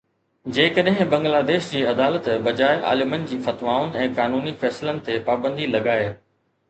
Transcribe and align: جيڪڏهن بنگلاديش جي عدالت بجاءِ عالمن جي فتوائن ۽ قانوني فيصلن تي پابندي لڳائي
جيڪڏهن 0.53 1.09
بنگلاديش 1.09 1.67
جي 1.73 1.81
عدالت 1.91 2.29
بجاءِ 2.49 2.81
عالمن 2.93 3.27
جي 3.33 3.37
فتوائن 3.49 3.93
۽ 4.07 4.09
قانوني 4.17 4.55
فيصلن 4.65 5.07
تي 5.11 5.19
پابندي 5.29 5.69
لڳائي 5.77 6.09